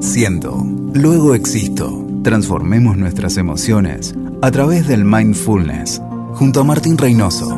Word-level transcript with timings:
Siento, 0.00 0.62
luego 0.92 1.34
existo. 1.34 2.06
Transformemos 2.22 2.96
nuestras 2.96 3.36
emociones 3.36 4.14
a 4.42 4.50
través 4.50 4.86
del 4.86 5.04
mindfulness, 5.04 6.00
junto 6.34 6.60
a 6.60 6.64
Martín 6.64 6.98
Reynoso. 6.98 7.48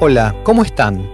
Hola, 0.00 0.36
¿cómo 0.44 0.62
están? 0.62 1.08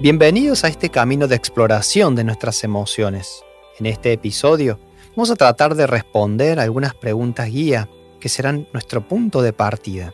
Bienvenidos 0.00 0.64
a 0.64 0.68
este 0.68 0.90
camino 0.90 1.28
de 1.28 1.36
exploración 1.36 2.16
de 2.16 2.24
nuestras 2.24 2.64
emociones. 2.64 3.44
En 3.78 3.86
este 3.86 4.12
episodio 4.12 4.80
vamos 5.16 5.30
a 5.30 5.36
tratar 5.36 5.74
de 5.74 5.86
responder 5.86 6.58
algunas 6.58 6.94
preguntas 6.94 7.48
guía 7.48 7.88
que 8.20 8.28
serán 8.28 8.66
nuestro 8.72 9.06
punto 9.06 9.42
de 9.42 9.52
partida. 9.52 10.12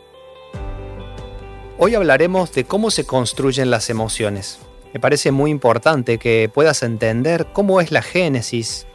Hoy 1.87 1.95
hablaremos 1.95 2.51
de 2.55 2.65
cómo 2.65 2.91
se 2.91 3.05
construyen 3.05 3.71
las 3.71 3.91
emociones. 3.91 4.59
Me 4.95 5.01
parece 5.01 5.33
muy 5.33 5.51
importante 5.51 6.17
que 6.17 6.49
puedas 6.49 6.83
entender 6.83 7.49
cómo 7.53 7.79
es 7.79 7.93
la 7.93 8.01
génesis 8.01 8.87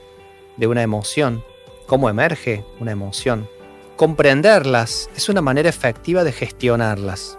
de 0.57 0.65
una 0.65 0.81
emoción, 0.81 1.43
cómo 1.85 2.09
emerge 2.09 2.65
una 2.79 2.91
emoción. 2.91 3.47
Comprenderlas 3.95 5.07
es 5.15 5.29
una 5.29 5.39
manera 5.39 5.69
efectiva 5.69 6.23
de 6.23 6.31
gestionarlas. 6.31 7.37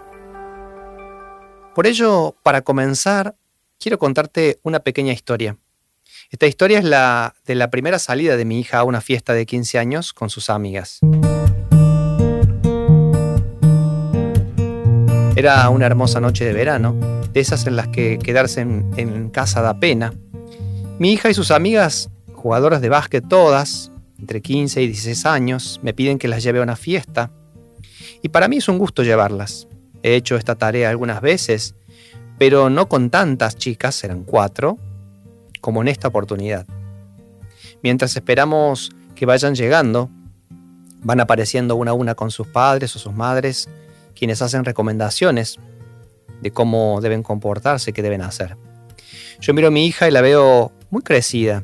Por 1.75 1.85
ello, 1.85 2.33
para 2.43 2.61
comenzar, 2.61 3.35
quiero 3.77 3.99
contarte 3.99 4.57
una 4.63 4.79
pequeña 4.79 5.11
historia. 5.11 5.57
Esta 6.29 6.47
historia 6.47 6.79
es 6.79 6.85
la 6.85 7.35
de 7.45 7.55
la 7.55 7.69
primera 7.69 7.99
salida 7.99 8.37
de 8.37 8.45
mi 8.45 8.61
hija 8.61 8.79
a 8.79 8.85
una 8.85 9.01
fiesta 9.01 9.33
de 9.33 9.45
15 9.45 9.79
años 9.79 10.13
con 10.13 10.29
sus 10.29 10.49
amigas. 10.49 11.01
Era 15.41 15.67
una 15.71 15.87
hermosa 15.87 16.19
noche 16.19 16.45
de 16.45 16.53
verano, 16.53 16.95
de 17.33 17.39
esas 17.39 17.65
en 17.65 17.75
las 17.75 17.87
que 17.87 18.19
quedarse 18.19 18.61
en, 18.61 19.31
casa 19.31 19.63
da 19.63 19.79
pena. 19.79 20.13
Mi 20.99 21.13
hija 21.13 21.31
y 21.31 21.33
sus 21.33 21.49
amigas, 21.49 22.11
jugadoras 22.31 22.79
de 22.79 22.89
básquet 22.89 23.27
todas, 23.27 23.89
entre 24.19 24.43
15 24.43 24.83
y 24.83 24.85
16 24.85 25.25
años, 25.25 25.79
me 25.81 25.95
piden 25.95 26.19
que 26.19 26.27
las 26.27 26.43
lleve 26.43 26.59
a 26.59 26.61
una 26.61 26.75
fiesta. 26.75 27.31
Y 28.21 28.29
para 28.29 28.47
mí 28.47 28.57
es 28.57 28.67
un 28.69 28.77
gusto 28.77 29.01
llevarlas. 29.01 29.67
He 30.03 30.13
hecho 30.13 30.35
esta 30.35 30.53
tarea 30.53 30.91
algunas 30.91 31.21
veces 31.21 31.73
pero 32.37 32.69
no 32.69 32.87
con 32.87 33.09
tantas 33.09 33.55
chicas, 33.55 34.03
eran 34.03 34.23
cuatro, 34.23 34.77
como 35.59 35.81
en 35.81 35.87
esta 35.87 36.07
oportunidad. 36.07 36.67
Mientras 37.81 38.15
esperamos 38.15 38.91
que 39.15 39.25
vayan 39.25 39.55
llegando, 39.55 40.07
van 41.01 41.19
apareciendo 41.19 41.75
una 41.75 41.91
a 41.91 41.93
una 41.95 42.13
con 42.13 42.29
sus 42.29 42.45
padres 42.45 42.95
o 42.95 42.99
sus 42.99 43.13
madres, 43.13 43.69
quienes 44.15 44.41
hacen 44.41 44.65
recomendaciones 44.65 45.59
de 46.41 46.51
cómo 46.51 47.01
deben 47.01 47.23
comportarse, 47.23 47.93
qué 47.93 48.01
deben 48.01 48.21
hacer. 48.21 48.57
Yo 49.39 49.53
miro 49.53 49.69
a 49.69 49.71
mi 49.71 49.85
hija 49.85 50.07
y 50.07 50.11
la 50.11 50.21
veo 50.21 50.71
muy 50.89 51.01
crecida. 51.01 51.63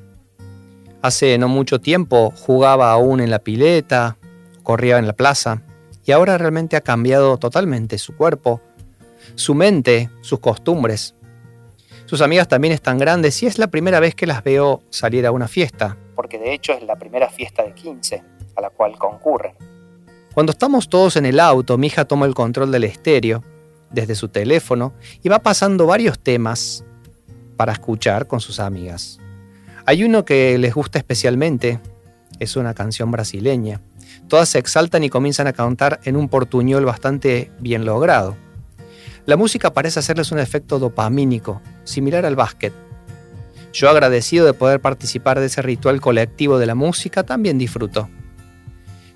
Hace 1.02 1.38
no 1.38 1.48
mucho 1.48 1.80
tiempo 1.80 2.34
jugaba 2.36 2.92
aún 2.92 3.20
en 3.20 3.30
la 3.30 3.40
pileta, 3.40 4.18
corría 4.64 4.98
en 4.98 5.08
la 5.08 5.14
plaza, 5.14 5.62
y 6.06 6.12
ahora 6.12 6.38
realmente 6.38 6.75
ha 6.75 6.81
cambiado 6.81 7.38
totalmente 7.38 7.98
su 7.98 8.16
cuerpo, 8.16 8.62
su 9.36 9.53
mente, 9.53 10.09
sus 10.22 10.40
costumbres. 10.40 11.14
Sus 12.06 12.22
amigas 12.22 12.48
también 12.48 12.73
están 12.73 12.98
grandes 12.98 13.44
y 13.44 13.48
es 13.48 13.59
la 13.59 13.68
primera 13.68 14.00
vez 14.00 14.16
que 14.16 14.25
las 14.25 14.44
veo 14.44 14.81
salir 14.90 15.25
a 15.25 15.31
una 15.31 15.48
fiesta, 15.48 15.98
porque 16.16 16.40
de 16.40 16.53
hecho 16.53 16.73
es 16.73 16.81
la 16.84 16.95
primera 16.95 17.30
fiesta 17.30 17.64
de 17.64 17.73
15 17.73 18.23
a 18.56 18.62
la 18.62 18.70
cual 18.70 18.98
concurren. 18.98 19.53
Cuando 20.38 20.52
estamos 20.52 20.88
todos 20.88 21.16
en 21.16 21.26
el 21.26 21.40
auto, 21.40 21.80
mi 21.80 21.88
hija 21.88 22.06
toma 22.06 22.28
el 22.28 22.36
control 22.36 22.72
del 22.72 22.84
estéreo 22.84 23.44
desde 23.90 24.14
su 24.14 24.28
teléfono 24.28 24.94
y 25.24 25.30
va 25.30 25.40
pasando 25.40 25.88
varios 25.88 26.20
temas 26.20 26.84
para 27.56 27.74
escuchar 27.74 28.28
con 28.28 28.40
sus 28.40 28.60
amigas. 28.60 29.18
Hay 29.88 30.04
uno 30.04 30.26
que 30.26 30.56
les 30.60 30.76
gusta 30.76 31.00
especialmente, 31.00 31.80
es 32.38 32.56
una 32.56 32.76
canción 32.76 33.10
brasileña. 33.10 33.81
Todas 34.28 34.50
se 34.50 34.59
exaltan 34.59 35.03
y 35.03 35.09
comienzan 35.09 35.47
a 35.47 35.53
cantar 35.53 36.02
en 36.03 36.16
un 36.16 36.30
portuñol 36.30 36.86
bastante 36.86 37.50
bien 37.58 37.84
logrado. 37.84 38.36
La 39.26 39.38
música 39.38 39.74
parece 39.74 40.02
hacerles 40.02 40.31
un 40.31 40.38
efecto 40.38 40.78
dopamínico, 40.78 41.64
similar 41.84 42.28
al 42.28 42.36
básquet. 42.36 42.74
Yo 43.74 43.90
agradecido 43.90 44.46
de 44.46 44.53
poder 44.53 44.81
participar 44.81 45.40
de 45.40 45.47
ese 45.47 45.64
ritual 45.64 46.00
colectivo 46.00 46.59
de 46.59 46.68
la 46.68 46.76
música, 46.76 47.24
también 47.24 47.58
disfruto. 47.58 48.08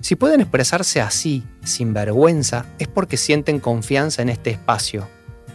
Si 0.02 0.16
pueden 0.16 0.40
expresarse 0.40 1.00
así, 1.00 1.44
sin 1.62 1.94
vergüenza, 1.94 2.66
es 2.80 2.88
porque 2.88 3.16
sienten 3.16 3.60
confianza 3.60 4.20
en 4.20 4.30
este 4.30 4.50
espacio, 4.50 5.06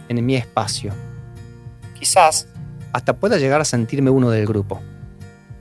en 0.08 0.24
mi 0.24 0.36
espacio. 0.36 0.94
Quizás 1.98 2.48
hasta 2.94 3.12
pueda 3.12 3.36
llegar 3.36 3.60
a 3.60 3.66
sentirme 3.66 4.08
uno 4.08 4.30
del 4.30 4.46
grupo. 4.46 4.80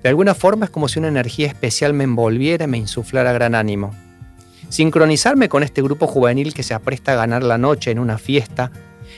De 0.01 0.07
alguna 0.07 0.33
forma 0.33 0.65
es 0.65 0.71
como 0.71 0.87
si 0.87 0.99
una 0.99 1.09
energía 1.09 1.47
especial 1.47 1.91
me 1.91 2.05
envolviera 2.05 2.63
y 2.63 2.69
me 2.69 2.77
insuflara 2.77 3.33
gran 3.33 3.55
ánimo. 3.55 3.93
Sincronizarme 4.69 5.49
con 5.49 5.63
este 5.63 5.81
grupo 5.81 6.07
juvenil 6.07 6.53
que 6.53 6.63
se 6.63 6.73
apresta 6.73 7.11
a 7.11 7.17
ganar 7.17 7.43
la 7.43 7.57
noche 7.57 7.91
en 7.91 7.99
una 7.99 8.17
fiesta 8.17 8.71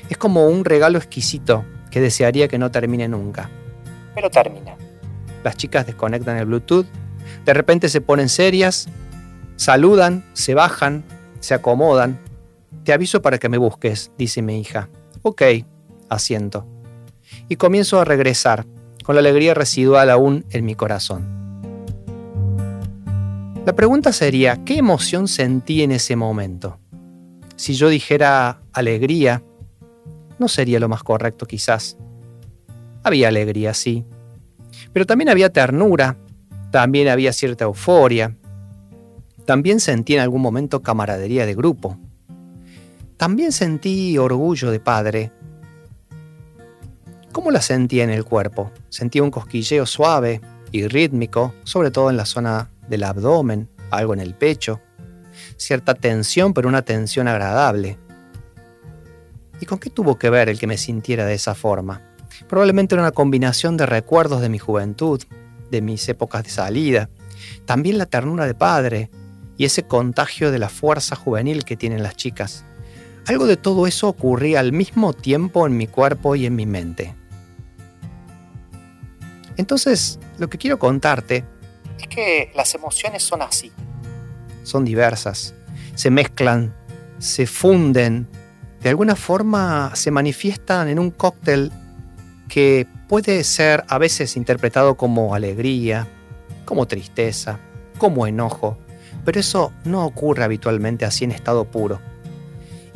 es 0.10 0.18
como 0.18 0.48
un 0.48 0.66
regalo 0.66 0.98
exquisito 0.98 1.64
que 1.92 2.02
desearía 2.02 2.48
que 2.48 2.58
no 2.58 2.72
termine 2.72 3.08
nunca. 3.08 3.52
Pero 4.16 4.32
termina. 4.32 4.76
Las 5.44 5.58
chicas 5.58 5.86
desconectan 5.86 6.38
el 6.38 6.46
Bluetooth, 6.46 6.88
de 7.46 7.54
repente 7.54 7.88
se 7.88 8.02
ponen 8.02 8.30
serias, 8.30 8.90
saludan, 9.60 10.24
se 10.34 10.54
bajan, 10.54 11.04
se 11.42 11.54
acomodan. 11.54 12.18
Te 12.86 12.94
aviso 12.94 13.22
para 13.22 13.38
que 13.38 13.50
me 13.50 13.58
busques, 13.58 14.10
dice 14.18 14.42
mi 14.42 14.58
hija. 14.60 14.88
Ok, 15.22 15.42
asiento. 16.08 16.66
Y 17.50 17.58
comienzo 17.58 18.00
a 18.00 18.06
regresar, 18.06 18.66
con 19.04 19.16
la 19.16 19.20
alegría 19.20 19.54
residual 19.54 20.10
aún 20.10 20.46
en 20.52 20.64
mi 20.64 20.76
corazón. 20.76 21.28
La 23.66 23.76
pregunta 23.76 24.14
sería, 24.14 24.64
¿qué 24.64 24.78
emoción 24.78 25.28
sentí 25.28 25.84
en 25.84 25.92
ese 25.92 26.16
momento? 26.16 26.78
Si 27.58 27.74
yo 27.74 27.90
dijera 27.90 28.62
alegría, 28.72 29.44
no 30.40 30.48
sería 30.48 30.80
lo 30.80 30.88
más 30.88 31.04
correcto 31.04 31.46
quizás. 31.46 31.98
Había 33.04 33.28
alegría, 33.28 33.74
sí. 33.74 34.06
Pero 34.94 35.06
también 35.06 35.28
había 35.28 35.50
ternura, 35.50 36.16
también 36.72 37.10
había 37.10 37.34
cierta 37.34 37.66
euforia, 37.66 38.34
también 39.50 39.80
sentí 39.80 40.14
en 40.14 40.20
algún 40.20 40.44
momento 40.44 40.84
camaradería 40.84 41.48
de 41.48 41.56
grupo. 41.56 41.98
También 43.18 43.52
sentí 43.52 44.16
orgullo 44.16 44.70
de 44.70 44.80
padre. 44.80 45.32
¿Cómo 47.32 47.50
la 47.50 47.60
sentía 47.60 48.04
en 48.04 48.12
el 48.12 48.26
cuerpo? 48.26 48.70
Sentía 48.90 49.24
un 49.24 49.32
cosquilleo 49.32 49.88
suave 49.88 50.40
y 50.72 50.86
rítmico, 50.86 51.56
sobre 51.64 51.90
todo 51.90 52.12
en 52.12 52.18
la 52.18 52.26
zona 52.26 52.70
del 52.90 53.04
abdomen, 53.04 53.68
algo 53.90 54.14
en 54.14 54.20
el 54.20 54.36
pecho. 54.36 54.82
Cierta 55.58 55.96
tensión, 55.96 56.54
pero 56.54 56.70
una 56.70 56.84
tensión 56.84 57.28
agradable. 57.28 57.98
¿Y 59.60 59.66
con 59.66 59.80
qué 59.80 59.90
tuvo 59.90 60.20
que 60.20 60.30
ver 60.30 60.50
el 60.50 60.60
que 60.60 60.68
me 60.68 60.78
sintiera 60.78 61.26
de 61.26 61.34
esa 61.34 61.56
forma? 61.56 62.02
Probablemente 62.48 62.94
era 62.94 63.02
una 63.02 63.14
combinación 63.14 63.78
de 63.78 63.88
recuerdos 63.88 64.42
de 64.42 64.50
mi 64.50 64.60
juventud, 64.60 65.24
de 65.72 65.82
mis 65.82 66.08
épocas 66.08 66.44
de 66.44 66.52
salida, 66.52 67.10
también 67.66 67.98
la 67.98 68.06
ternura 68.06 68.46
de 68.46 68.54
padre 68.54 69.10
y 69.60 69.66
ese 69.66 69.84
contagio 69.84 70.52
de 70.52 70.58
la 70.58 70.70
fuerza 70.70 71.18
juvenil 71.18 71.66
que 71.66 71.76
tienen 71.76 72.02
las 72.02 72.16
chicas. 72.16 72.64
Algo 73.28 73.46
de 73.46 73.58
todo 73.58 73.88
eso 73.88 74.08
ocurría 74.08 74.62
al 74.62 74.72
mismo 74.72 75.12
tiempo 75.12 75.68
en 75.68 75.76
mi 75.76 75.86
cuerpo 75.86 76.38
y 76.38 76.46
en 76.46 76.56
mi 76.56 76.66
mente. 76.66 77.14
Entonces, 79.58 80.18
lo 80.38 80.50
que 80.50 80.58
quiero 80.58 80.80
contarte 80.80 81.44
es 82.00 82.08
que 82.08 82.54
las 82.56 82.74
emociones 82.74 83.22
son 83.22 83.42
así. 83.42 83.70
Son 84.64 84.86
diversas, 84.86 85.54
se 85.94 86.10
mezclan, 86.10 86.74
se 87.18 87.46
funden, 87.46 88.30
de 88.82 88.88
alguna 88.88 89.18
forma 89.18 89.92
se 89.94 90.10
manifiestan 90.10 90.88
en 90.88 91.00
un 91.00 91.12
cóctel 91.12 91.74
que 92.48 92.88
puede 93.10 93.44
ser 93.44 93.84
a 93.90 93.98
veces 93.98 94.38
interpretado 94.38 94.96
como 94.96 95.36
alegría, 95.36 96.08
como 96.64 96.88
tristeza, 96.88 97.60
como 97.98 98.26
enojo, 98.26 98.78
pero 99.26 99.40
eso 99.40 99.72
no 99.86 100.06
ocurre 100.06 100.44
habitualmente 100.44 101.06
así 101.06 101.26
en 101.26 101.32
estado 101.32 101.66
puro. 101.66 102.00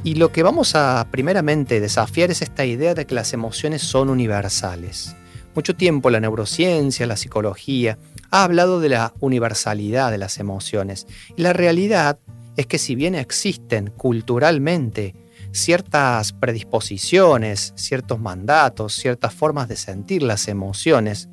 Y 0.04 0.16
lo 0.16 0.32
que 0.32 0.44
vamos 0.44 0.76
a 0.76 1.08
primeramente 1.12 1.80
desafiar 1.80 2.30
es 2.30 2.42
esta 2.42 2.66
idea 2.66 2.94
de 2.94 3.06
que 3.06 3.16
las 3.16 3.34
emociones 3.34 3.82
son 3.82 4.10
universales. 4.10 5.16
Mucho 5.56 5.76
tiempo 5.76 6.10
la 6.10 6.20
neurociencia, 6.20 7.08
la 7.08 7.16
psicología, 7.16 7.98
ha 8.32 8.44
hablado 8.44 8.80
de 8.80 8.90
la 8.90 9.14
universalidad 9.20 10.12
de 10.12 10.18
las 10.18 10.40
emociones. 10.40 11.08
Y 11.38 11.44
la 11.44 11.54
realidad 11.54 12.20
es 12.58 12.68
que 12.68 12.80
si 12.80 12.96
bien 12.96 13.16
existen 13.16 13.92
culturalmente 13.92 15.16
ciertas 15.52 16.34
predisposiciones, 16.34 17.74
ciertos 17.76 18.20
mandatos, 18.20 18.96
ciertas 18.96 19.34
formas 19.34 19.68
de 19.68 19.78
sentir 19.78 20.24
las 20.24 20.48
emociones, 20.48 21.30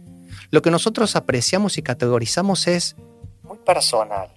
lo 0.50 0.62
que 0.62 0.70
nosotros 0.70 1.16
apreciamos 1.16 1.78
y 1.78 1.82
categorizamos 1.82 2.66
es 2.69 2.96
muy 3.43 3.58
personal, 3.58 4.28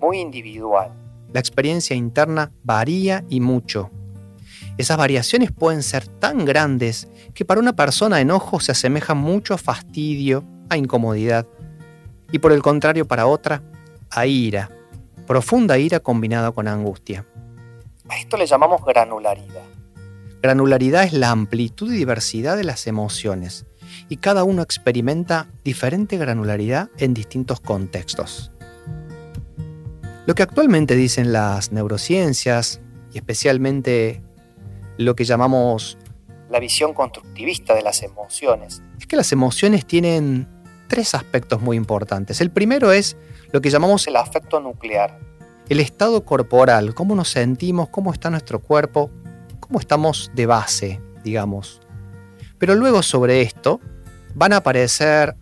muy 0.00 0.18
individual. 0.18 0.92
La 1.32 1.40
experiencia 1.40 1.94
interna 1.94 2.50
varía 2.64 3.24
y 3.28 3.40
mucho. 3.40 3.90
Esas 4.78 4.96
variaciones 4.96 5.52
pueden 5.52 5.82
ser 5.82 6.06
tan 6.06 6.44
grandes 6.44 7.08
que 7.34 7.44
para 7.44 7.60
una 7.60 7.74
persona 7.74 8.20
enojo 8.20 8.60
se 8.60 8.72
asemeja 8.72 9.14
mucho 9.14 9.54
a 9.54 9.58
fastidio, 9.58 10.44
a 10.68 10.76
incomodidad, 10.76 11.46
y 12.30 12.38
por 12.38 12.52
el 12.52 12.62
contrario 12.62 13.06
para 13.06 13.26
otra, 13.26 13.62
a 14.10 14.26
ira, 14.26 14.70
profunda 15.26 15.78
ira 15.78 16.00
combinada 16.00 16.52
con 16.52 16.68
angustia. 16.68 17.24
A 18.08 18.18
esto 18.18 18.36
le 18.36 18.46
llamamos 18.46 18.84
granularidad. 18.84 19.64
Granularidad 20.42 21.04
es 21.04 21.12
la 21.12 21.30
amplitud 21.30 21.92
y 21.92 21.96
diversidad 21.96 22.56
de 22.56 22.64
las 22.64 22.86
emociones, 22.86 23.66
y 24.08 24.16
cada 24.18 24.44
uno 24.44 24.62
experimenta 24.62 25.48
diferente 25.64 26.16
granularidad 26.16 26.88
en 26.98 27.12
distintos 27.12 27.60
contextos. 27.60 28.52
Lo 30.28 30.34
que 30.34 30.42
actualmente 30.42 30.94
dicen 30.94 31.32
las 31.32 31.72
neurociencias, 31.72 32.80
y 33.14 33.16
especialmente 33.16 34.20
lo 34.98 35.16
que 35.16 35.24
llamamos 35.24 35.96
la 36.50 36.60
visión 36.60 36.92
constructivista 36.92 37.74
de 37.74 37.80
las 37.80 38.02
emociones, 38.02 38.82
es 39.00 39.06
que 39.06 39.16
las 39.16 39.32
emociones 39.32 39.86
tienen 39.86 40.46
tres 40.86 41.14
aspectos 41.14 41.62
muy 41.62 41.78
importantes. 41.78 42.42
El 42.42 42.50
primero 42.50 42.92
es 42.92 43.16
lo 43.52 43.62
que 43.62 43.70
llamamos 43.70 44.06
el 44.06 44.16
afecto 44.16 44.60
nuclear, 44.60 45.18
el 45.70 45.80
estado 45.80 46.22
corporal, 46.26 46.94
cómo 46.94 47.14
nos 47.14 47.30
sentimos, 47.30 47.88
cómo 47.88 48.12
está 48.12 48.28
nuestro 48.28 48.58
cuerpo, 48.58 49.10
cómo 49.60 49.80
estamos 49.80 50.30
de 50.34 50.44
base, 50.44 51.00
digamos. 51.24 51.80
Pero 52.58 52.74
luego 52.74 53.02
sobre 53.02 53.40
esto 53.40 53.80
van 54.34 54.52
a 54.52 54.58
aparecer 54.58 55.36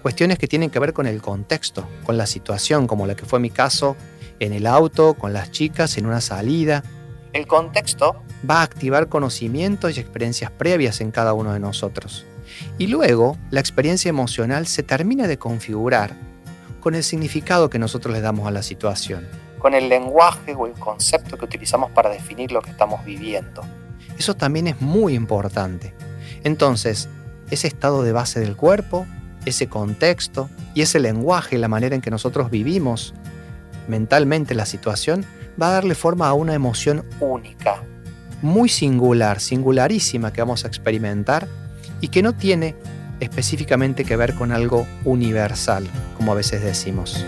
cuestiones 0.00 0.38
que 0.38 0.48
tienen 0.48 0.70
que 0.70 0.78
ver 0.78 0.94
con 0.94 1.06
el 1.06 1.20
contexto, 1.20 1.86
con 2.06 2.16
la 2.16 2.24
situación, 2.24 2.86
como 2.86 3.06
la 3.06 3.14
que 3.14 3.26
fue 3.26 3.38
mi 3.38 3.50
caso 3.50 3.98
en 4.40 4.52
el 4.52 4.66
auto, 4.66 5.14
con 5.14 5.32
las 5.32 5.50
chicas, 5.52 5.96
en 5.96 6.06
una 6.06 6.20
salida. 6.20 6.82
El 7.32 7.46
contexto 7.46 8.16
va 8.48 8.60
a 8.60 8.62
activar 8.62 9.08
conocimientos 9.08 9.96
y 9.96 10.00
experiencias 10.00 10.50
previas 10.50 11.00
en 11.00 11.12
cada 11.12 11.32
uno 11.34 11.52
de 11.52 11.60
nosotros. 11.60 12.26
Y 12.78 12.88
luego 12.88 13.36
la 13.50 13.60
experiencia 13.60 14.08
emocional 14.08 14.66
se 14.66 14.82
termina 14.82 15.28
de 15.28 15.38
configurar 15.38 16.14
con 16.80 16.94
el 16.94 17.04
significado 17.04 17.70
que 17.70 17.78
nosotros 17.78 18.12
le 18.12 18.20
damos 18.20 18.48
a 18.48 18.50
la 18.50 18.62
situación, 18.62 19.28
con 19.58 19.74
el 19.74 19.88
lenguaje 19.88 20.54
o 20.54 20.66
el 20.66 20.72
concepto 20.72 21.36
que 21.36 21.44
utilizamos 21.44 21.90
para 21.90 22.10
definir 22.10 22.50
lo 22.50 22.62
que 22.62 22.70
estamos 22.70 23.04
viviendo. 23.04 23.62
Eso 24.18 24.34
también 24.34 24.66
es 24.66 24.80
muy 24.80 25.14
importante. 25.14 25.94
Entonces, 26.42 27.08
ese 27.50 27.68
estado 27.68 28.02
de 28.02 28.12
base 28.12 28.40
del 28.40 28.56
cuerpo, 28.56 29.06
ese 29.44 29.68
contexto 29.68 30.48
y 30.74 30.82
ese 30.82 31.00
lenguaje, 31.00 31.58
la 31.58 31.68
manera 31.68 31.94
en 31.94 32.00
que 32.00 32.10
nosotros 32.10 32.50
vivimos 32.50 33.14
mentalmente 33.90 34.54
la 34.54 34.64
situación, 34.64 35.26
va 35.60 35.68
a 35.68 35.72
darle 35.72 35.94
forma 35.94 36.28
a 36.28 36.32
una 36.32 36.54
emoción 36.54 37.04
única, 37.20 37.82
muy 38.40 38.68
singular, 38.70 39.40
singularísima 39.40 40.32
que 40.32 40.40
vamos 40.40 40.64
a 40.64 40.68
experimentar 40.68 41.46
y 42.00 42.08
que 42.08 42.22
no 42.22 42.34
tiene 42.34 42.76
específicamente 43.20 44.04
que 44.04 44.16
ver 44.16 44.34
con 44.34 44.52
algo 44.52 44.86
universal, 45.04 45.86
como 46.16 46.32
a 46.32 46.34
veces 46.36 46.62
decimos. 46.62 47.24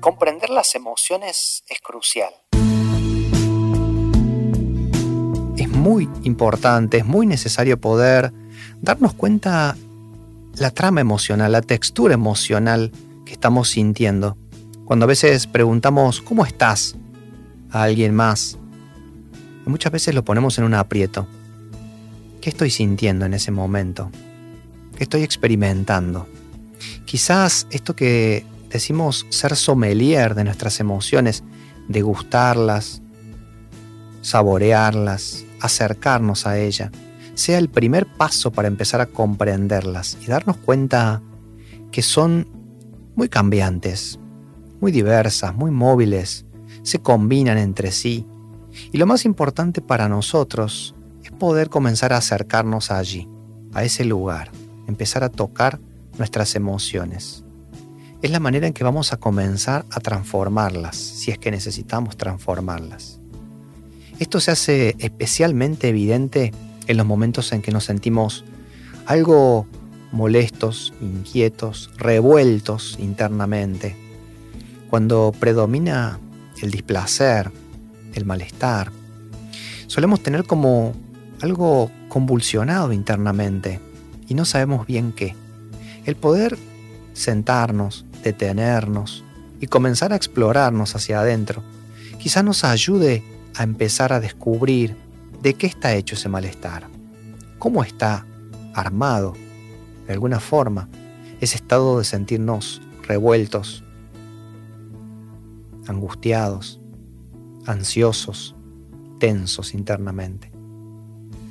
Comprender 0.00 0.50
las 0.50 0.74
emociones 0.76 1.64
es 1.68 1.80
crucial. 1.80 2.32
Es 5.56 5.68
muy 5.68 6.08
importante, 6.22 6.98
es 6.98 7.04
muy 7.04 7.26
necesario 7.26 7.80
poder 7.80 8.32
darnos 8.80 9.12
cuenta 9.14 9.76
la 10.60 10.70
trama 10.70 11.00
emocional, 11.00 11.52
la 11.52 11.62
textura 11.62 12.14
emocional 12.14 12.92
que 13.24 13.32
estamos 13.32 13.70
sintiendo. 13.70 14.36
Cuando 14.84 15.04
a 15.04 15.08
veces 15.08 15.46
preguntamos, 15.46 16.20
¿cómo 16.20 16.44
estás? 16.44 16.96
a 17.70 17.82
alguien 17.82 18.14
más, 18.14 18.58
muchas 19.66 19.92
veces 19.92 20.14
lo 20.14 20.24
ponemos 20.24 20.58
en 20.58 20.64
un 20.64 20.74
aprieto. 20.74 21.26
¿Qué 22.40 22.50
estoy 22.50 22.70
sintiendo 22.70 23.26
en 23.26 23.34
ese 23.34 23.50
momento? 23.50 24.10
¿Qué 24.96 25.04
estoy 25.04 25.22
experimentando? 25.22 26.26
Quizás 27.04 27.66
esto 27.70 27.94
que 27.94 28.46
decimos 28.70 29.26
ser 29.30 29.56
sommelier 29.56 30.34
de 30.34 30.44
nuestras 30.44 30.80
emociones, 30.80 31.42
degustarlas, 31.88 33.02
saborearlas, 34.22 35.44
acercarnos 35.60 36.46
a 36.46 36.58
ella, 36.58 36.90
sea 37.38 37.58
el 37.58 37.68
primer 37.68 38.04
paso 38.04 38.50
para 38.50 38.66
empezar 38.66 39.00
a 39.00 39.06
comprenderlas 39.06 40.18
y 40.20 40.26
darnos 40.26 40.56
cuenta 40.56 41.22
que 41.92 42.02
son 42.02 42.48
muy 43.14 43.28
cambiantes, 43.28 44.18
muy 44.80 44.90
diversas, 44.90 45.54
muy 45.54 45.70
móviles, 45.70 46.44
se 46.82 46.98
combinan 46.98 47.56
entre 47.56 47.92
sí. 47.92 48.26
Y 48.92 48.98
lo 48.98 49.06
más 49.06 49.24
importante 49.24 49.80
para 49.80 50.08
nosotros 50.08 50.96
es 51.22 51.30
poder 51.30 51.68
comenzar 51.68 52.12
a 52.12 52.16
acercarnos 52.16 52.90
allí, 52.90 53.28
a 53.72 53.84
ese 53.84 54.04
lugar, 54.04 54.50
empezar 54.88 55.22
a 55.22 55.28
tocar 55.28 55.78
nuestras 56.18 56.56
emociones. 56.56 57.44
Es 58.20 58.32
la 58.32 58.40
manera 58.40 58.66
en 58.66 58.72
que 58.72 58.82
vamos 58.82 59.12
a 59.12 59.16
comenzar 59.16 59.84
a 59.92 60.00
transformarlas, 60.00 60.96
si 60.96 61.30
es 61.30 61.38
que 61.38 61.52
necesitamos 61.52 62.16
transformarlas. 62.16 63.20
Esto 64.18 64.40
se 64.40 64.50
hace 64.50 64.96
especialmente 64.98 65.88
evidente 65.88 66.52
en 66.88 66.96
los 66.96 67.06
momentos 67.06 67.52
en 67.52 67.62
que 67.62 67.70
nos 67.70 67.84
sentimos 67.84 68.44
algo 69.06 69.66
molestos, 70.10 70.92
inquietos, 71.00 71.90
revueltos 71.96 72.96
internamente, 72.98 73.94
cuando 74.90 75.32
predomina 75.38 76.18
el 76.62 76.70
displacer, 76.70 77.52
el 78.14 78.24
malestar. 78.24 78.90
Solemos 79.86 80.22
tener 80.22 80.44
como 80.44 80.94
algo 81.40 81.90
convulsionado 82.08 82.92
internamente 82.92 83.80
y 84.26 84.34
no 84.34 84.44
sabemos 84.44 84.86
bien 84.86 85.12
qué. 85.12 85.36
El 86.04 86.16
poder 86.16 86.58
sentarnos, 87.12 88.04
detenernos 88.22 89.24
y 89.60 89.66
comenzar 89.66 90.12
a 90.12 90.16
explorarnos 90.16 90.96
hacia 90.96 91.20
adentro 91.20 91.62
quizá 92.18 92.42
nos 92.42 92.64
ayude 92.64 93.22
a 93.54 93.62
empezar 93.62 94.12
a 94.12 94.20
descubrir 94.20 94.96
de 95.42 95.54
qué 95.54 95.66
está 95.66 95.94
hecho 95.94 96.14
ese 96.14 96.28
malestar, 96.28 96.88
cómo 97.58 97.82
está 97.82 98.26
armado, 98.74 99.34
de 100.06 100.12
alguna 100.12 100.40
forma, 100.40 100.88
ese 101.40 101.56
estado 101.56 101.98
de 101.98 102.04
sentirnos 102.04 102.80
revueltos, 103.06 103.84
angustiados, 105.86 106.80
ansiosos, 107.66 108.54
tensos 109.18 109.74
internamente. 109.74 110.50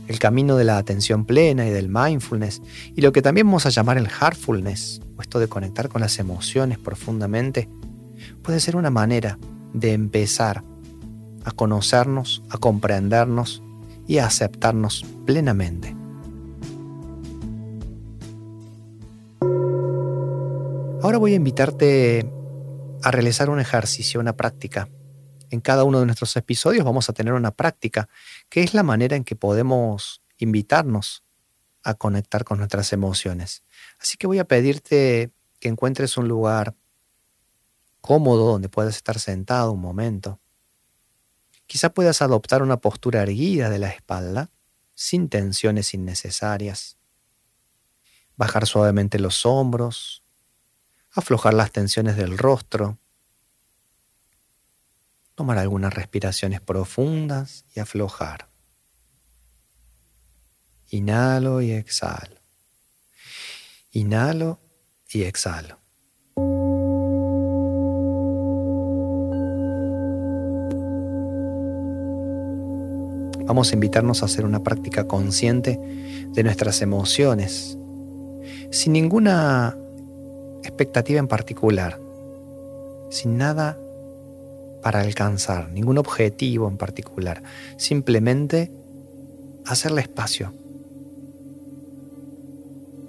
El 0.07 0.19
camino 0.19 0.55
de 0.55 0.63
la 0.63 0.77
atención 0.77 1.25
plena 1.25 1.67
y 1.67 1.69
del 1.69 1.89
mindfulness 1.89 2.61
y 2.95 3.01
lo 3.01 3.11
que 3.11 3.21
también 3.21 3.47
vamos 3.47 3.65
a 3.65 3.69
llamar 3.69 3.97
el 3.97 4.07
heartfulness, 4.07 5.01
o 5.17 5.21
esto 5.21 5.39
de 5.39 5.47
conectar 5.47 5.89
con 5.89 6.01
las 6.01 6.17
emociones 6.19 6.77
profundamente, 6.77 7.67
puede 8.41 8.59
ser 8.59 8.75
una 8.75 8.89
manera 8.89 9.37
de 9.73 9.93
empezar 9.93 10.63
a 11.43 11.51
conocernos, 11.51 12.41
a 12.49 12.57
comprendernos 12.57 13.61
y 14.07 14.19
a 14.19 14.25
aceptarnos 14.25 15.05
plenamente. 15.25 15.95
Ahora 21.03 21.17
voy 21.19 21.33
a 21.33 21.35
invitarte 21.35 22.25
a 23.03 23.11
realizar 23.11 23.49
un 23.49 23.59
ejercicio, 23.59 24.19
una 24.19 24.33
práctica. 24.33 24.87
En 25.49 25.61
cada 25.61 25.83
uno 25.83 25.99
de 25.99 26.05
nuestros 26.05 26.35
episodios 26.35 26.83
vamos 26.83 27.09
a 27.09 27.13
tener 27.13 27.33
una 27.33 27.51
práctica, 27.51 28.09
que 28.49 28.63
es 28.63 28.73
la 28.73 28.83
manera 28.83 29.15
en 29.15 29.23
que 29.23 29.35
podemos 29.35 30.21
invitarnos 30.37 31.23
a 31.83 31.93
conectar 31.93 32.43
con 32.43 32.57
nuestras 32.57 32.91
emociones. 32.91 33.61
Así 33.99 34.17
que 34.17 34.27
voy 34.27 34.39
a 34.39 34.45
pedirte 34.45 35.29
que 35.59 35.69
encuentres 35.69 36.17
un 36.17 36.27
lugar 36.27 36.73
cómodo 38.01 38.51
donde 38.51 38.69
puedas 38.69 38.95
estar 38.95 39.19
sentado 39.19 39.71
un 39.71 39.81
momento. 39.81 40.39
Quizá 41.67 41.89
puedas 41.89 42.21
adoptar 42.21 42.63
una 42.63 42.77
postura 42.77 43.21
erguida 43.21 43.69
de 43.69 43.77
la 43.79 43.89
espalda, 43.89 44.49
sin 44.95 45.29
tensiones 45.29 45.93
innecesarias. 45.93 46.95
Bajar 48.37 48.65
suavemente 48.65 49.19
los 49.19 49.45
hombros, 49.45 50.23
aflojar 51.11 51.53
las 51.53 51.71
tensiones 51.71 52.15
del 52.15 52.37
rostro, 52.37 52.97
tomar 55.35 55.57
algunas 55.57 55.93
respiraciones 55.93 56.61
profundas 56.61 57.65
y 57.75 57.79
aflojar. 57.79 58.47
Inhalo 60.89 61.61
y 61.61 61.73
exhalo. 61.73 62.37
Inhalo 63.91 64.59
y 65.09 65.23
exhalo. 65.23 65.77
Vamos 73.47 73.71
a 73.71 73.75
invitarnos 73.75 74.21
a 74.21 74.25
hacer 74.25 74.45
una 74.45 74.61
práctica 74.61 75.07
consciente 75.07 75.79
de 76.33 76.43
nuestras 76.43 76.81
emociones, 76.81 77.77
sin 78.71 78.91
ninguna 78.91 79.77
expectativa 80.63 81.19
en 81.19 81.29
particular, 81.29 81.97
sin 83.09 83.37
nada 83.37 83.77
para 84.83 84.99
alcanzar 84.99 85.71
ningún 85.71 85.97
objetivo 85.97 86.67
en 86.67 86.77
particular, 86.77 87.41
simplemente 87.77 88.69
hacerle 89.65 90.01
espacio 90.01 90.53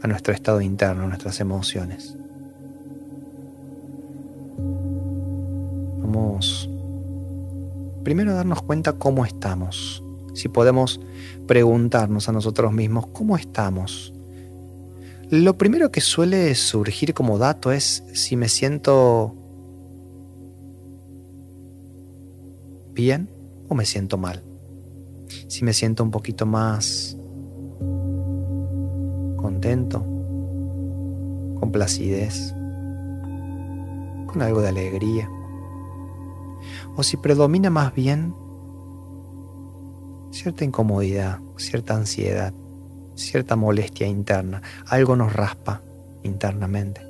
a 0.01 0.07
nuestro 0.07 0.33
estado 0.33 0.61
interno, 0.61 1.03
a 1.03 1.09
nuestras 1.09 1.41
emociones. 1.41 2.15
Vamos 5.99 6.71
primero 8.05 8.31
a 8.31 8.35
darnos 8.35 8.63
cuenta 8.63 8.93
cómo 8.93 9.25
estamos. 9.27 10.03
Si 10.39 10.49
podemos 10.49 11.01
preguntarnos 11.49 12.29
a 12.29 12.33
nosotros 12.33 12.73
mismos 12.73 13.09
cómo 13.09 13.37
estamos. 13.37 14.15
Lo 15.31 15.59
primero 15.59 15.91
que 15.91 16.01
suele 16.01 16.55
surgir 16.55 17.13
como 17.13 17.39
dato 17.39 17.73
es 17.73 18.05
si 18.15 18.37
me 18.37 18.49
siento 18.49 19.35
bien 22.93 23.29
o 23.69 23.75
me 23.75 23.85
siento 23.85 24.17
mal. 24.17 24.45
Si 25.49 25.65
me 25.65 25.73
siento 25.73 26.05
un 26.05 26.13
poquito 26.13 26.47
más 26.47 27.17
contento, 29.39 29.99
con 31.59 31.73
placidez, 31.73 32.55
con 34.29 34.41
algo 34.41 34.61
de 34.61 34.69
alegría. 34.69 35.29
O 36.95 37.03
si 37.03 37.17
predomina 37.17 37.71
más 37.71 37.93
bien 37.93 38.33
cierta 40.31 40.65
incomodidad, 40.65 41.39
cierta 41.57 41.95
ansiedad, 41.95 42.53
cierta 43.15 43.57
molestia 43.57 44.07
interna, 44.07 44.63
algo 44.87 45.17
nos 45.17 45.33
raspa 45.33 45.83
internamente. 46.23 47.03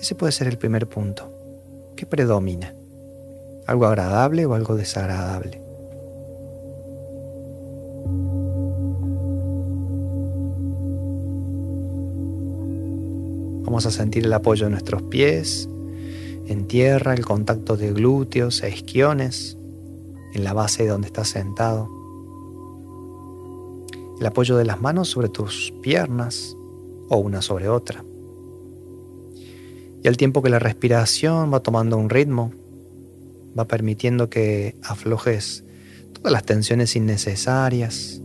Ese 0.00 0.14
puede 0.14 0.32
ser 0.32 0.48
el 0.48 0.58
primer 0.58 0.88
punto. 0.88 1.32
¿Qué 1.96 2.06
predomina? 2.06 2.74
¿Algo 3.66 3.86
agradable 3.86 4.46
o 4.46 4.54
algo 4.54 4.76
desagradable? 4.76 5.62
Vamos 13.64 13.84
a 13.86 13.90
sentir 13.90 14.24
el 14.24 14.32
apoyo 14.32 14.66
de 14.66 14.70
nuestros 14.70 15.02
pies 15.02 15.68
en 16.46 16.68
tierra, 16.68 17.14
el 17.14 17.24
contacto 17.24 17.76
de 17.76 17.92
glúteos 17.92 18.62
e 18.62 18.70
isquiones 18.70 19.55
en 20.36 20.44
la 20.44 20.52
base 20.52 20.82
de 20.82 20.90
donde 20.90 21.06
estás 21.06 21.28
sentado. 21.28 21.88
El 24.20 24.26
apoyo 24.26 24.56
de 24.58 24.66
las 24.66 24.80
manos 24.80 25.08
sobre 25.08 25.30
tus 25.30 25.72
piernas 25.82 26.54
o 27.08 27.16
una 27.16 27.40
sobre 27.40 27.68
otra. 27.68 28.04
Y 30.02 30.08
al 30.08 30.16
tiempo 30.18 30.42
que 30.42 30.50
la 30.50 30.58
respiración 30.58 31.52
va 31.52 31.60
tomando 31.60 31.96
un 31.96 32.10
ritmo, 32.10 32.52
va 33.58 33.64
permitiendo 33.64 34.28
que 34.28 34.76
aflojes 34.82 35.64
todas 36.12 36.32
las 36.32 36.44
tensiones 36.44 36.94
innecesarias. 36.96 38.20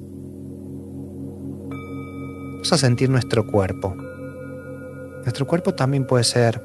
Vamos 1.69 2.73
a 2.73 2.77
sentir 2.77 3.09
nuestro 3.09 3.47
cuerpo. 3.47 3.95
Nuestro 5.23 5.47
cuerpo 5.47 5.73
también 5.73 6.05
puede 6.05 6.25
ser 6.25 6.61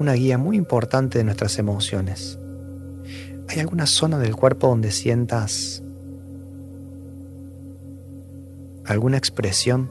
una 0.00 0.14
guía 0.14 0.38
muy 0.38 0.56
importante 0.56 1.18
de 1.18 1.24
nuestras 1.24 1.58
emociones. 1.58 2.37
¿Hay 3.48 3.60
alguna 3.60 3.86
zona 3.86 4.18
del 4.18 4.36
cuerpo 4.36 4.68
donde 4.68 4.92
sientas 4.92 5.82
alguna 8.84 9.16
expresión 9.16 9.90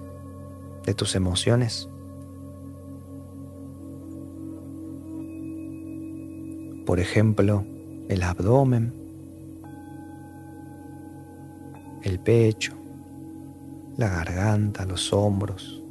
de 0.85 0.93
tus 0.93 1.15
emociones? 1.15 1.89
Por 6.85 6.99
ejemplo, 6.99 7.65
el 8.09 8.21
abdomen, 8.21 8.93
el 12.03 12.19
pecho, 12.19 12.73
la 13.97 14.07
garganta, 14.07 14.85
los 14.85 15.11
hombros, 15.11 15.81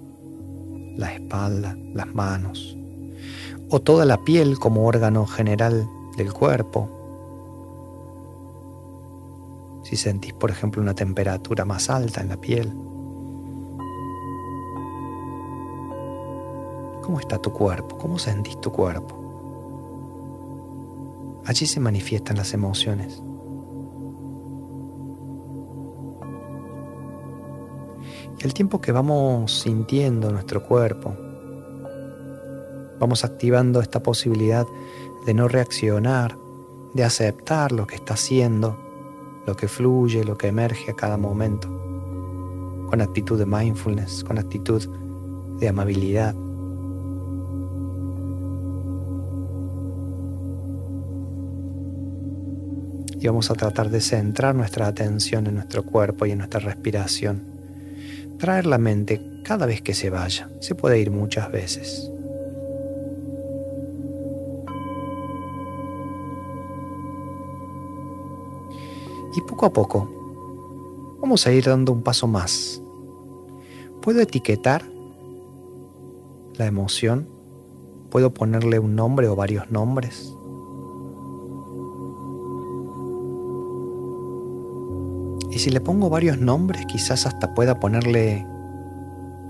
la 0.96 1.12
espalda, 1.12 1.76
las 1.92 2.14
manos, 2.14 2.76
o 3.68 3.80
toda 3.80 4.04
la 4.04 4.22
piel 4.24 4.56
como 4.60 4.86
órgano 4.86 5.26
general 5.26 5.88
del 6.16 6.32
cuerpo. 6.32 6.95
Si 9.88 9.94
sentís, 9.94 10.32
por 10.32 10.50
ejemplo, 10.50 10.82
una 10.82 10.94
temperatura 10.94 11.64
más 11.64 11.88
alta 11.90 12.20
en 12.20 12.28
la 12.28 12.36
piel. 12.36 12.72
¿Cómo 17.04 17.20
está 17.20 17.38
tu 17.38 17.52
cuerpo? 17.52 17.96
¿Cómo 17.96 18.18
sentís 18.18 18.60
tu 18.60 18.72
cuerpo? 18.72 19.14
Allí 21.46 21.66
se 21.66 21.78
manifiestan 21.78 22.36
las 22.36 22.52
emociones. 22.52 23.22
El 28.40 28.54
tiempo 28.54 28.80
que 28.80 28.90
vamos 28.90 29.60
sintiendo 29.60 30.32
nuestro 30.32 30.66
cuerpo, 30.66 31.14
vamos 32.98 33.24
activando 33.24 33.80
esta 33.80 34.02
posibilidad 34.02 34.66
de 35.26 35.32
no 35.32 35.46
reaccionar, 35.46 36.36
de 36.92 37.04
aceptar 37.04 37.70
lo 37.70 37.86
que 37.86 37.94
está 37.94 38.14
haciendo, 38.14 38.85
lo 39.46 39.56
que 39.56 39.68
fluye, 39.68 40.24
lo 40.24 40.36
que 40.36 40.48
emerge 40.48 40.90
a 40.90 40.94
cada 40.94 41.16
momento, 41.16 41.68
con 42.90 43.00
actitud 43.00 43.38
de 43.38 43.46
mindfulness, 43.46 44.24
con 44.24 44.38
actitud 44.38 44.82
de 45.60 45.68
amabilidad. 45.68 46.34
y 53.18 53.26
vamos 53.26 53.50
a 53.50 53.54
tratar 53.54 53.90
de 53.90 54.00
centrar 54.00 54.54
nuestra 54.54 54.86
atención 54.86 55.46
en 55.46 55.54
nuestro 55.54 55.84
cuerpo 55.84 56.26
y 56.26 56.32
en 56.32 56.38
nuestra 56.38 56.60
respiración. 56.60 57.42
Traer 58.38 58.66
la 58.66 58.78
mente 58.78 59.20
cada 59.42 59.66
vez 59.66 59.80
que 59.80 59.94
se 59.94 60.10
vaya. 60.10 60.50
Se 60.60 60.74
puede 60.74 61.00
ir 61.00 61.10
muchas 61.10 61.50
veces. 61.50 62.10
Y 69.36 69.42
poco 69.42 69.66
a 69.66 69.72
poco 69.72 70.08
vamos 71.20 71.46
a 71.46 71.52
ir 71.52 71.66
dando 71.66 71.92
un 71.92 72.02
paso 72.02 72.26
más. 72.26 72.80
Puedo 74.00 74.20
etiquetar 74.20 74.82
la 76.54 76.64
emoción. 76.64 77.28
Puedo 78.10 78.32
ponerle 78.32 78.78
un 78.78 78.96
nombre 78.96 79.28
o 79.28 79.36
varios 79.36 79.70
nombres. 79.70 80.32
Y 85.50 85.58
si 85.58 85.70
le 85.70 85.80
pongo 85.80 86.08
varios 86.08 86.38
nombres, 86.38 86.86
quizás 86.86 87.26
hasta 87.26 87.54
pueda 87.54 87.78
ponerle 87.78 88.46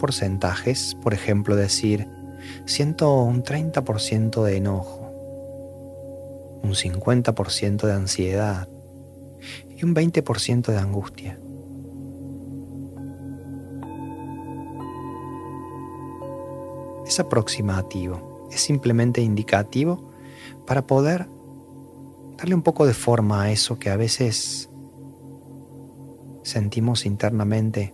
porcentajes. 0.00 0.96
Por 1.00 1.14
ejemplo, 1.14 1.54
decir, 1.54 2.08
siento 2.64 3.22
un 3.22 3.44
30% 3.44 4.42
de 4.42 4.56
enojo, 4.56 5.12
un 6.62 6.74
50% 6.74 7.86
de 7.86 7.92
ansiedad 7.92 8.68
y 9.76 9.84
un 9.84 9.94
20% 9.94 10.66
de 10.66 10.78
angustia. 10.78 11.38
Es 17.06 17.20
aproximativo, 17.20 18.48
es 18.50 18.60
simplemente 18.60 19.20
indicativo 19.20 20.10
para 20.66 20.86
poder 20.86 21.28
darle 22.36 22.54
un 22.54 22.62
poco 22.62 22.86
de 22.86 22.94
forma 22.94 23.42
a 23.42 23.50
eso 23.50 23.78
que 23.78 23.90
a 23.90 23.96
veces 23.96 24.68
sentimos 26.42 27.06
internamente 27.06 27.92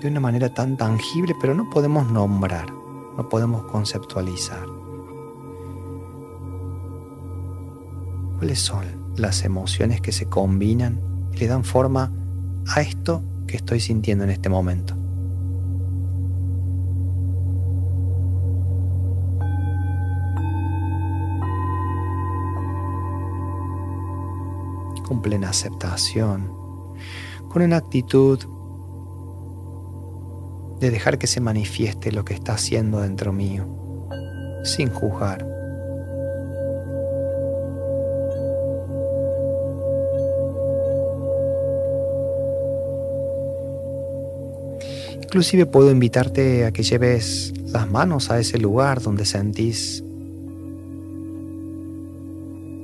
de 0.00 0.08
una 0.08 0.20
manera 0.20 0.52
tan 0.52 0.76
tangible, 0.76 1.34
pero 1.40 1.54
no 1.54 1.70
podemos 1.70 2.10
nombrar, 2.10 2.70
no 2.72 3.28
podemos 3.28 3.64
conceptualizar. 3.70 4.81
¿Cuáles 8.42 8.58
son 8.58 8.84
las 9.14 9.44
emociones 9.44 10.00
que 10.00 10.10
se 10.10 10.26
combinan 10.26 10.98
y 11.32 11.36
le 11.36 11.46
dan 11.46 11.62
forma 11.62 12.10
a 12.74 12.80
esto 12.80 13.22
que 13.46 13.56
estoy 13.56 13.78
sintiendo 13.78 14.24
en 14.24 14.30
este 14.30 14.48
momento? 14.48 14.96
con 25.04 25.22
plena 25.22 25.50
aceptación, 25.50 26.50
con 27.48 27.62
una 27.62 27.76
actitud 27.76 28.40
de 30.80 30.90
dejar 30.90 31.18
que 31.18 31.28
se 31.28 31.40
manifieste 31.40 32.10
lo 32.10 32.24
que 32.24 32.34
está 32.34 32.54
haciendo 32.54 33.02
dentro 33.02 33.32
mío, 33.32 33.68
sin 34.64 34.90
juzgar. 34.90 35.51
Inclusive 45.32 45.64
puedo 45.64 45.90
invitarte 45.90 46.66
a 46.66 46.72
que 46.72 46.82
lleves 46.82 47.54
las 47.68 47.90
manos 47.90 48.30
a 48.30 48.38
ese 48.38 48.58
lugar 48.58 49.00
donde 49.00 49.24
sentís 49.24 50.04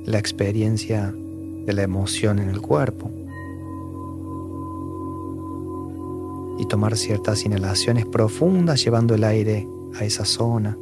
la 0.07 0.17
experiencia 0.17 1.13
de 1.13 1.73
la 1.73 1.83
emoción 1.83 2.39
en 2.39 2.49
el 2.49 2.59
cuerpo. 2.59 3.11
Y 6.57 6.65
tomar 6.65 6.97
ciertas 6.97 7.45
inhalaciones 7.45 8.07
profundas 8.07 8.83
llevando 8.83 9.13
el 9.13 9.25
aire 9.25 9.67
a 9.99 10.03
esa 10.03 10.25
zona. 10.25 10.75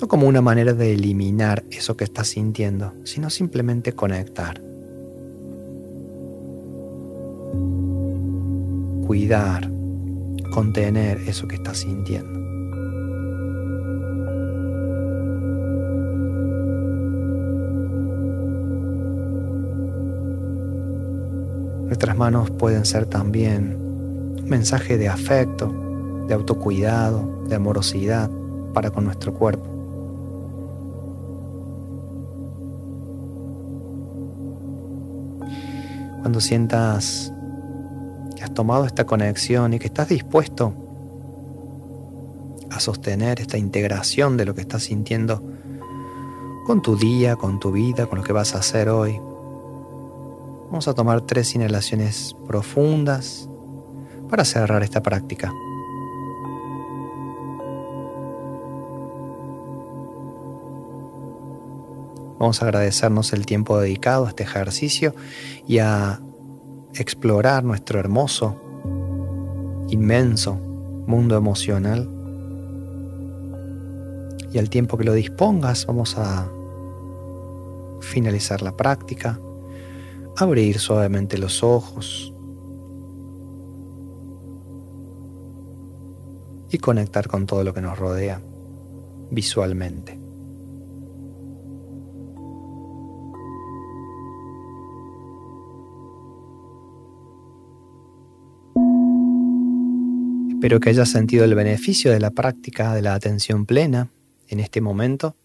No 0.00 0.08
como 0.08 0.26
una 0.26 0.40
manera 0.40 0.72
de 0.72 0.94
eliminar 0.94 1.62
eso 1.70 1.96
que 1.96 2.02
estás 2.02 2.26
sintiendo, 2.26 2.92
sino 3.04 3.30
simplemente 3.30 3.92
conectar. 3.92 4.60
Cuidar, 9.06 9.75
contener 10.56 11.18
eso 11.28 11.46
que 11.46 11.56
estás 11.56 11.76
sintiendo. 11.80 12.40
Nuestras 21.84 22.16
manos 22.16 22.50
pueden 22.52 22.86
ser 22.86 23.04
también 23.04 23.76
un 24.38 24.48
mensaje 24.48 24.96
de 24.96 25.10
afecto, 25.10 26.24
de 26.26 26.32
autocuidado, 26.32 27.44
de 27.50 27.56
amorosidad 27.56 28.30
para 28.72 28.90
con 28.90 29.04
nuestro 29.04 29.34
cuerpo. 29.34 29.66
Cuando 36.22 36.40
sientas 36.40 37.30
tomado 38.56 38.86
esta 38.86 39.06
conexión 39.06 39.72
y 39.74 39.78
que 39.78 39.86
estás 39.86 40.08
dispuesto 40.08 40.72
a 42.70 42.80
sostener 42.80 43.40
esta 43.40 43.56
integración 43.56 44.36
de 44.36 44.44
lo 44.44 44.56
que 44.56 44.62
estás 44.62 44.82
sintiendo 44.82 45.40
con 46.66 46.82
tu 46.82 46.96
día, 46.96 47.36
con 47.36 47.60
tu 47.60 47.70
vida, 47.70 48.06
con 48.06 48.18
lo 48.18 48.24
que 48.24 48.32
vas 48.32 48.56
a 48.56 48.58
hacer 48.58 48.88
hoy, 48.88 49.20
Vamos 50.66 50.88
a 50.88 50.94
tomar 50.94 51.20
tres 51.20 51.54
inhalaciones 51.54 52.34
profundas 52.48 53.48
para 54.28 54.44
cerrar 54.44 54.82
esta 54.82 55.00
práctica. 55.00 55.52
Vamos 62.38 62.60
a 62.60 62.64
agradecernos 62.64 63.32
el 63.32 63.46
tiempo 63.46 63.78
dedicado 63.78 64.26
a 64.26 64.30
este 64.30 64.42
ejercicio 64.42 65.14
y 65.68 65.78
a 65.78 66.20
explorar 66.98 67.64
nuestro 67.64 67.98
hermoso, 67.98 68.56
inmenso 69.88 70.54
mundo 71.06 71.36
emocional. 71.36 72.08
Y 74.52 74.58
al 74.58 74.70
tiempo 74.70 74.96
que 74.96 75.04
lo 75.04 75.12
dispongas 75.12 75.86
vamos 75.86 76.16
a 76.16 76.48
finalizar 78.00 78.62
la 78.62 78.76
práctica 78.76 79.38
abrir 80.36 80.78
suavemente 80.78 81.38
los 81.38 81.62
ojos 81.62 82.32
y 86.70 86.78
conectar 86.78 87.26
con 87.26 87.46
todo 87.46 87.64
lo 87.64 87.72
que 87.72 87.80
nos 87.80 87.98
rodea 87.98 88.40
visualmente. 89.30 90.25
Espero 100.56 100.80
que 100.80 100.88
hayas 100.88 101.10
sentido 101.10 101.44
el 101.44 101.54
beneficio 101.54 102.10
de 102.10 102.18
la 102.18 102.30
práctica 102.30 102.94
de 102.94 103.02
la 103.02 103.12
atención 103.12 103.66
plena 103.66 104.08
en 104.48 104.58
este 104.58 104.80
momento 104.80 105.36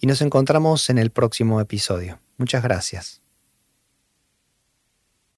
y 0.00 0.06
nos 0.06 0.22
encontramos 0.22 0.88
en 0.88 0.96
el 0.96 1.10
próximo 1.10 1.60
episodio. 1.60 2.18
Muchas 2.38 2.62
gracias. 2.62 3.20